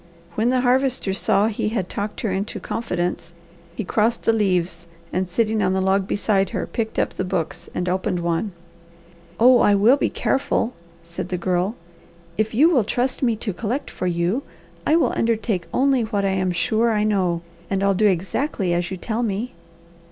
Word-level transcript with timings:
When 0.33 0.49
the 0.49 0.61
Harvester 0.61 1.13
saw 1.13 1.45
he 1.45 1.69
had 1.69 1.87
talked 1.87 2.21
her 2.21 2.31
into 2.31 2.59
confidence 2.59 3.35
he 3.75 3.83
crossed 3.83 4.23
the 4.23 4.33
leaves, 4.33 4.87
and 5.13 5.29
sitting 5.29 5.61
on 5.61 5.73
the 5.73 5.79
log 5.79 6.07
beside 6.07 6.49
her, 6.49 6.65
picked 6.65 6.97
up 6.97 7.13
the 7.13 7.23
books 7.23 7.69
and 7.75 7.87
opened 7.87 8.19
one. 8.21 8.51
"Oh 9.39 9.59
I 9.59 9.75
will 9.75 9.97
be 9.97 10.09
careful," 10.09 10.73
said 11.03 11.29
the 11.29 11.37
Girl. 11.37 11.75
"If 12.35 12.55
you 12.55 12.67
will 12.71 12.83
trust 12.83 13.21
me 13.21 13.35
to 13.45 13.53
collect 13.53 13.91
for 13.91 14.07
you, 14.07 14.41
I 14.87 14.95
will 14.95 15.13
undertake 15.15 15.67
only 15.71 16.01
what 16.01 16.25
I 16.25 16.29
am 16.31 16.51
sure 16.51 16.89
I 16.89 17.03
know, 17.03 17.43
and 17.69 17.83
I'll 17.83 17.93
do 17.93 18.07
exactly 18.07 18.73
as 18.73 18.89
you 18.89 18.97
tell 18.97 19.21
me." 19.21 19.53